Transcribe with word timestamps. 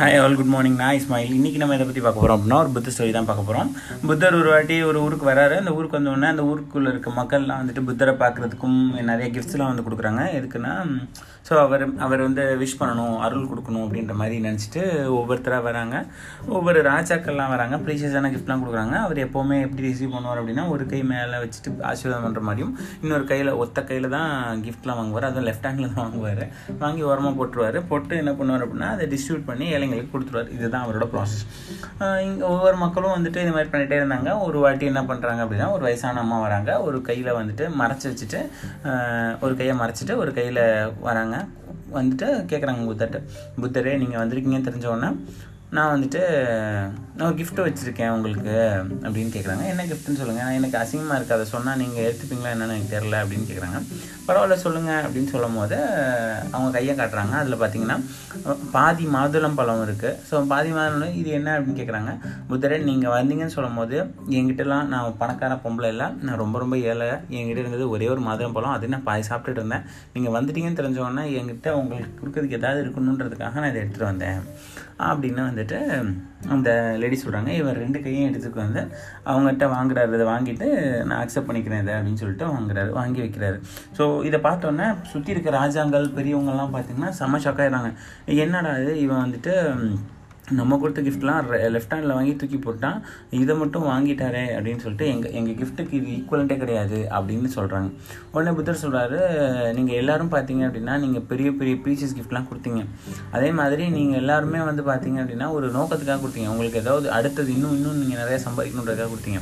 Hi 0.00 0.18
all 0.18 0.36
good 0.36 0.52
morning 0.52 0.78
நான் 0.80 0.98
இஸ்மாயில். 0.98 1.32
இன்னைக்கு 1.38 1.58
நம்ம 1.60 1.74
இதை 1.76 1.86
பற்றி 1.86 2.02
பார்க்க 2.04 2.22
போகிறோம் 2.22 2.36
அப்படின்னா 2.36 2.60
ஒரு 2.62 2.70
புத்த 2.74 2.92
ஸ்டோரி 2.94 3.12
தான் 3.16 3.26
பார்க்க 3.30 3.48
போகிறோம் 3.48 3.70
புத்தர் 4.08 4.36
ஒரு 4.38 4.48
வாட்டி 4.52 4.76
ஒரு 4.90 4.98
ஊருக்கு 5.06 5.26
வராரு. 5.30 5.56
அந்த 5.62 5.72
ஊருக்கு 5.78 5.98
வந்தோடனே 5.98 6.28
அந்த 6.34 6.44
ஊருக்குள்ளே 6.50 6.90
இருக்க 6.92 7.10
மக்கள்லாம் 7.18 7.60
வந்துட்டு 7.62 7.82
புத்தரை 7.88 8.14
பார்க்குறதுக்கும் 8.22 8.78
நிறைய 9.10 9.26
கிஃப்ட்ஸ்லாம் 9.34 9.72
வந்து 9.72 9.84
கொடுக்குறாங்க. 9.88 10.22
எதுக்குன்னா 10.38 10.72
ஸோ 11.48 11.54
அவர் 11.64 11.82
அவர் 12.04 12.20
வந்து 12.26 12.42
விஷ் 12.62 12.76
பண்ணணும் 12.80 13.14
அருள் 13.26 13.46
கொடுக்கணும் 13.50 13.84
அப்படின்ற 13.84 14.14
மாதிரி 14.20 14.36
நினச்சிட்டு 14.46 14.82
ஒவ்வொருத்தராக 15.18 15.62
வராங்க. 15.68 15.96
ஒவ்வொரு 16.56 16.80
ராஜாக்கள்லாம் 16.88 17.52
வராங்க. 17.54 17.76
ப்ரீஷியஸான 17.84 18.30
கிஃப்ட்லாம் 18.34 18.62
கொடுக்குறாங்க. 18.62 18.96
அவர் 19.04 19.18
எப்போவுமே 19.26 19.56
எப்படி 19.66 19.84
ரிசீவ் 19.86 20.14
பண்ணுவார் 20.16 20.40
அப்படின்னா 20.42 20.64
ஒரு 20.74 20.84
கை 20.92 21.00
மேலே 21.12 21.38
வச்சுட்டு 21.44 21.72
ஆசீர்வாதம் 21.90 22.26
பண்ணுற 22.26 22.42
மாதிரியும் 22.48 22.74
இன்னொரு 23.04 23.26
கையில் 23.32 23.52
ஒத்த 23.64 23.84
கையில் 23.90 24.08
தான் 24.16 24.30
கிஃப்ட்லாம் 24.66 25.00
வாங்குவார். 25.00 25.28
அதுவும் 25.30 25.48
லெஃப்ட் 25.50 25.68
ஹேண்டில் 25.70 25.92
தான் 25.94 26.04
வாங்குவார். 26.04 26.44
வாங்கி 26.84 27.08
ஓரமாக 27.10 27.34
போட்டுருவார். 27.40 27.80
போட்டு 27.92 28.20
என்ன 28.24 28.34
பண்ணுவார் 28.40 28.66
அப்படின்னா 28.66 28.90
அதை 28.96 29.06
டிஸ்ட்ரிபியூட் 29.14 29.48
பண்ணி 29.52 29.68
எங்களுக்கு 29.90 30.14
கொடுத்துருவார். 30.14 30.50
இதுதான் 30.56 30.84
அவரோட 30.86 31.06
ப்ராசஸ் 31.12 31.44
இங்கே 32.26 32.44
ஒவ்வொரு 32.52 32.76
மக்களும் 32.84 33.14
வந்துட்டு 33.16 33.42
இது 33.44 33.54
மாதிரி 33.56 33.70
பண்ணிகிட்டே 33.72 34.00
இருந்தாங்க. 34.00 34.30
ஒரு 34.46 34.58
வாட்டி 34.64 34.90
என்ன 34.92 35.02
பண்ணுறாங்க 35.10 35.42
அப்படின்னா 35.44 35.68
ஒரு 35.76 35.82
வயசான 35.88 36.20
அம்மா 36.24 36.38
வராங்க. 36.46 36.70
ஒரு 36.88 37.00
கையில் 37.08 37.36
வந்துட்டு 37.40 37.66
மறைச்சி 37.82 38.06
வச்சுட்டு 38.10 38.40
ஒரு 39.46 39.54
கையை 39.60 39.76
மறைச்சிட்டு 39.82 40.16
ஒரு 40.24 40.32
கையில் 40.38 40.62
வராங்க. 41.08 41.36
வந்துட்டு 41.98 42.26
கேட்குறாங்க 42.50 42.82
புத்தர்கிட்ட 42.88 43.20
புத்தரே 43.62 43.94
நீங்கள் 44.02 44.20
வந்திருக்கீங்கன்னு 44.22 44.68
தெரிஞ்ச 44.68 44.86
உடனே 44.94 45.08
நான் 45.76 45.92
வந்துட்டு 45.94 46.20
நான் 47.18 47.36
கிஃப்ட் 47.38 47.60
வச்சுருக்கேன் 47.64 48.12
உங்களுக்கு 48.14 48.54
அப்படின்னு 49.04 49.32
கேட்குறாங்க 49.34 49.64
என்ன 49.72 49.82
கிஃப்ட்னு 49.90 50.20
சொல்லுங்கள் 50.20 50.46
நான் 50.46 50.56
எனக்கு 50.60 50.76
அசிங்கமாக 50.80 51.16
இருக்குது 51.18 51.36
அதை 51.36 51.46
சொன்னால் 51.52 51.78
நீங்கள் 51.82 52.04
எடுத்துப்பீங்களா 52.06 52.52
என்னென்னு 52.54 52.76
எனக்கு 52.76 52.94
தெரில 52.94 53.18
அப்படின்னு 53.22 53.48
கேட்குறாங்க 53.50 53.78
பரவாயில்ல 54.28 54.56
சொல்லுங்கள் 54.64 55.04
அப்படின்னு 55.06 55.32
சொல்லும் 55.34 55.58
போது 55.58 55.78
அவங்க 56.54 56.70
கையை 56.76 56.94
காட்டுறாங்க. 57.00 57.34
அதில் 57.42 57.58
பார்த்தீங்கன்னா 57.62 57.98
பாதி 58.76 59.06
மாதுளம் 59.16 59.56
பழம் 59.60 59.84
இருக்குது 59.86 60.16
ஸோ 60.30 60.42
பாதி 60.52 60.72
மாதுளம் 60.78 61.14
இது 61.20 61.30
என்ன 61.38 61.54
அப்படின்னு 61.58 61.80
கேட்குறாங்க 61.80 62.12
புத்தரே 62.50 62.78
நீங்கள் 62.88 63.14
வந்தீங்கன்னு 63.16 63.56
சொல்லும் 63.56 63.78
போது 63.80 63.96
என்கிட்டலாம் 64.38 64.90
நான் 64.94 65.16
பணக்கார 65.22 65.60
பொம்பளை 65.66 65.90
இல்லை. 65.94 66.08
நான் 66.26 66.40
ரொம்ப 66.44 66.58
ரொம்ப 66.64 66.78
ஏழை. 66.90 67.10
என்கிட்ட 67.38 67.64
இருந்தது 67.64 67.86
ஒரே 67.94 68.08
ஒரு 68.14 68.22
மாதுளம் 68.28 68.56
பழம். 68.58 68.76
அது 68.78 68.92
நான் 68.96 69.08
பாதி 69.10 69.24
சாப்பிட்டுட்டு 69.30 69.62
இருந்தேன். 69.62 69.86
நீங்கள் 70.16 70.36
வந்துட்டீங்கன்னு 70.38 70.80
தெரிஞ்சவொன்னே 70.82 71.24
என்கிட்ட 71.40 71.70
உங்களுக்கு 71.82 72.18
கொடுக்கறதுக்கு 72.22 72.60
ஏதாவது 72.62 72.84
இருக்கணுன்றதுக்காக 72.86 73.56
நான் 73.62 73.72
இதை 73.72 73.80
எடுத்துகிட்டு 73.84 74.12
வந்தேன். 74.12 74.40
அப்படின்னு 75.10 75.42
வந்துட்டு 75.60 75.78
அந்த 76.48 76.70
லேடி 76.98 77.16
சொல்கிறாங்க 77.16 77.48
இவர் 77.52 77.76
ரெண்டு 77.76 78.02
கையும் 78.02 78.28
எடுத்துக்கு 78.28 78.58
வந்து 78.60 78.82
அவங்ககிட்ட 79.26 79.64
வாங்குறாரு 79.68 80.14
இதை 80.14 80.26
வாங்கிட்டு 80.26 80.68
நான் 81.04 81.20
அக்செப்ட் 81.20 81.48
பண்ணிக்கிறேன் 81.48 81.82
இதை 81.82 81.94
அப்படின்னு 81.94 82.14
சொல்லிட்டு 82.14 82.46
வாங்குறாரு 82.46 82.90
வாங்கி 82.90 83.20
வைக்கிறாரு. 83.20 83.58
ஸோ 83.98 84.24
இதை 84.24 84.40
பார்த்தோன்னே 84.40 84.86
சுற்றி 85.12 85.30
இருக்க 85.30 85.50
ராஜாங்கள் 85.56 86.06
பெரியவங்கள்லாம் 86.14 86.74
பார்த்தீங்கன்னா 86.74 87.12
செம்ம 87.18 87.40
ஷாக்காயிடுறாங்க 87.44 87.90
என்னடா 88.38 88.72
இது? 88.78 89.00
இவன் 89.00 89.22
வந்துட்டு 89.24 89.54
நம்ம 90.58 90.76
கொடுத்த 90.82 91.00
கிஃப்ட்லாம் 91.06 91.48
லெஃப்ட் 91.74 91.92
ஹேண்டில் 91.94 92.14
வாங்கி 92.16 92.32
தூக்கி 92.40 92.58
போட்டான் 92.66 92.98
இதை 93.40 93.54
மட்டும் 93.62 93.84
வாங்கிட்டாரே 93.90 94.44
அப்படின்னு 94.56 94.82
சொல்லிட்டு 94.84 95.06
எங்கள் 95.12 95.34
எங்கள் 95.38 95.58
கிஃப்ட்டுக்கு 95.60 95.94
இது 95.98 96.08
ஈக்குவலண்ட்டே 96.18 96.56
கிடையாது 96.62 96.98
அப்படின்னு 97.16 97.50
சொல்கிறாங்க 97.56 97.90
உடனே 98.34 98.52
புத்தர் 98.58 98.82
சொல்கிறாரு 98.84 99.18
நீங்கள் 99.78 99.98
எல்லாரும் 100.02 100.32
பார்த்தீங்க 100.36 100.62
அப்படின்னா 100.68 100.96
நீங்கள் 101.04 101.26
பெரிய 101.32 101.50
பெரிய 101.60 101.76
ப்ரீசியஸ் 101.84 102.16
கிஃப்ட்லாம் 102.18 102.48
கொடுத்தீங்க. 102.50 102.82
அதே 103.36 103.50
மாதிரி 103.60 103.86
நீங்கள் 103.98 104.20
எல்லாருமே 104.22 104.62
வந்து 104.70 104.84
பார்த்தீங்க 104.90 105.20
அப்படின்னா 105.24 105.48
ஒரு 105.58 105.68
நோக்கத்துக்காக 105.78 106.20
கொடுத்தீங்க. 106.24 106.50
உங்களுக்கு 106.54 106.82
ஏதாவது 106.84 107.08
அடுத்தது 107.18 107.52
இன்னும் 107.56 107.76
இன்னும் 107.78 108.00
நீங்கள் 108.02 108.22
நிறையா 108.22 108.40
சம்பாதிக்கணுன்றதுக்காக 108.46 109.10
கொடுத்தீங்க. 109.14 109.40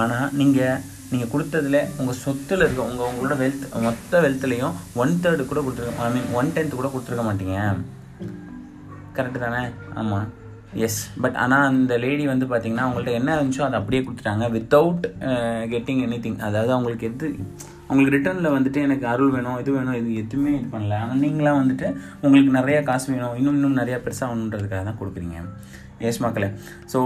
ஆனால் 0.00 0.28
நீங்கள் 0.40 0.80
நீங்கள் 1.10 1.30
கொடுத்ததுல 1.32 1.80
உங்கள் 2.00 2.20
சொத்தில் 2.22 2.62
இருக்க 2.64 2.80
உங்கள் 2.90 3.08
உங்களோட 3.10 3.34
வெல்த் 3.42 3.66
மொத்த 3.84 4.20
வெல்த்துலேயும் 4.24 4.74
ஒன் 5.02 5.20
தேர்டு 5.24 5.44
கூட 5.50 5.60
கொடுத்துருக்க 5.66 6.06
ஐ 6.06 6.08
மீன் 6.14 6.32
ஒன் 6.38 6.50
டென்த்து 6.56 6.80
கூட 6.80 6.88
கொடுத்துருக்க 6.94 7.24
மாட்டீங்க. 7.28 7.58
கரெக்டு 9.18 9.40
தானே? 9.46 9.62
ஆமாம் 10.00 10.26
எஸ் 10.86 11.00
பட் 11.22 11.36
ஆனால் 11.42 11.66
அந்த 11.70 11.94
லேடி 12.04 12.24
வந்து 12.30 12.46
பார்த்தீங்கன்னா 12.50 12.86
அவங்கள்ட்ட 12.86 13.12
என்ன 13.18 13.36
இருந்துச்சோ 13.36 13.62
அதை 13.66 13.76
அப்படியே 13.80 14.00
கொடுத்துட்டாங்க. 14.06 14.46
வித்தவுட் 14.56 15.04
கெட்டிங் 15.74 16.02
எனி 16.06 16.18
திங் 16.24 16.40
அதாவது 16.48 16.72
அவங்களுக்கு 16.76 17.08
எது 17.10 17.28
அவங்களுக்கு 17.88 18.14
ரிட்டர்னில் 18.16 18.54
வந்துட்டு 18.56 18.80
எனக்கு 18.86 19.04
அருள் 19.12 19.34
வேணும் 19.34 19.58
இது 19.62 19.70
வேணும் 19.76 19.98
இது 20.00 20.10
எதுவுமே 20.22 20.52
இது 20.58 20.66
பண்ணல. 20.72 20.96
ஆனால் 21.02 21.22
நீங்களாம் 21.24 21.60
வந்துட்டு 21.62 21.86
உங்களுக்கு 22.24 22.52
நிறையா 22.58 22.80
காசு 22.88 23.06
வேணும் 23.12 23.36
இன்னும் 23.40 23.56
இன்னும் 23.58 23.78
நிறையா 23.80 23.98
பெருசாக 24.06 24.30
வேணுன்றதுக்காக 24.32 24.82
தான் 24.88 24.98
கொடுக்குறீங்க. 25.02 25.38
எஸ் 26.08 26.20
மக்களே. 26.24 26.50
ஸோ 26.94 27.00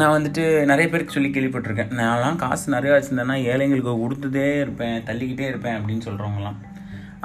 நான் 0.00 0.14
வந்துட்டு 0.16 0.42
நிறைய 0.72 0.86
பேருக்கு 0.90 1.16
சொல்லி 1.16 1.30
கேள்விப்பட்டிருக்கேன். 1.32 1.90
நான்லாம் 2.00 2.42
காசு 2.42 2.74
நிறையா 2.76 2.94
வச்சுருந்தேன்னா 2.96 3.36
ஏழைங்களுக்கு 3.52 3.94
கொடுத்துட்டே 4.04 4.46
இருப்பேன் 4.64 4.98
தள்ளிக்கிட்டே 5.08 5.48
இருப்பேன் 5.52 5.78
அப்படின்னு 5.78 6.06
சொல்கிறவங்களாம் 6.08 6.58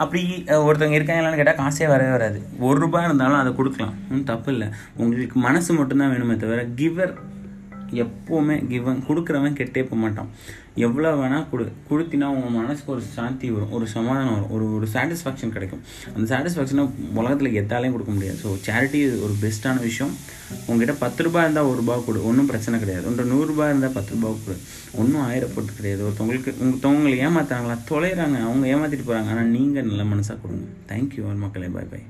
அப்படி 0.04 0.24
ஒருத்தவங்க 0.48 0.98
இருக்காங்களான்னு 0.98 1.40
கேட்டால் 1.40 1.62
காசே 1.62 1.88
வரவே 1.94 2.12
வராது. 2.16 2.40
ஒரு 2.60 2.80
ரூபாய் 2.80 3.06
இருந்தாலும் 3.06 3.42
அதை 3.44 3.54
கொடுக்கலாம். 3.56 3.94
ஒன்றும் 4.10 4.30
தப்பு 4.32 4.52
இல்லை. 4.52 4.68
உங்களுக்கு 4.96 5.40
மனசு 5.48 5.74
மட்டும்தான் 5.74 6.12
வேணுமே 6.12 6.36
தவிர 6.44 6.66
கிவர் 6.76 7.14
எப்போவுமே 8.04 8.56
கிவன் 8.72 9.04
கொடுக்குறவன் 9.08 9.58
கெட்டே 9.60 9.82
போக 9.90 10.00
மாட்டான். 10.04 10.30
எவ்வளோ 10.86 11.12
வேணால் 11.20 11.46
கொடு 11.52 11.64
கொடுத்தினா 11.90 12.26
உங்கள் 12.34 12.56
மனசுக்கு 12.58 12.92
ஒரு 12.96 13.04
சாந்தி 13.16 13.48
வரும் 13.54 13.72
ஒரு 13.78 13.86
சமாதானம் 13.94 14.34
வரும் 14.36 14.52
ஒரு 14.56 14.66
ஒரு 14.78 14.88
சாட்டிஸ்ஃபேக்ஷன் 14.96 15.54
கிடைக்கும். 15.56 15.82
அந்த 16.16 16.26
சாட்டிஸ்ஃபேக்ஷனை 16.32 16.84
உலகத்தில் 17.20 17.58
எத்தாலையும் 17.62 17.96
கொடுக்க 17.96 18.12
முடியாது. 18.18 18.38
ஸோ 18.44 18.50
சேரிட்டி 18.68 19.00
ஒரு 19.28 19.34
பெஸ்ட்டான 19.44 19.82
விஷயம். 19.88 20.14
உங்ககிட்ட 20.68 20.96
பத்து 21.04 21.24
ரூபா 21.28 21.42
இருந்தால் 21.46 21.70
ஒரு 21.72 21.80
ரூபா 21.82 21.96
கொடு 22.08 22.28
ஒன்றும் 22.32 22.52
பிரச்சனை 22.52 22.80
கிடையாது. 22.84 23.08
ஒன்று 23.12 23.32
நூறுரூபா 23.34 23.68
இருந்தால் 23.72 23.96
பத்து 23.98 24.14
ரூபா 24.18 24.32
கொடு 24.44 24.58
ஒன்றும் 25.02 25.26
ஆயிரம் 25.30 25.56
போட்டு 25.56 25.80
கிடையாது. 25.80 26.04
ஒருத்தவங்களுக்கு 26.08 26.54
ஒருத்தவங்களை 26.68 27.18
ஏமாத்துறாங்களா? 27.28 27.78
தொலைகிறாங்க 27.92 28.40
அவங்க 28.50 28.68
ஏமாற்றிட்டு 28.76 29.08
போகிறாங்க 29.10 29.34
ஆனால் 29.36 29.52
நீங்கள் 29.58 29.90
நல்ல 29.90 30.06
மனசாக 30.14 30.40
கொடுங்க. 30.44 30.68
தேங்க்யூ 30.94 31.26
ஆல் 31.30 31.44
மக்களே. 31.46 31.72
பாய் 31.78 31.92
பாய் 31.94 32.06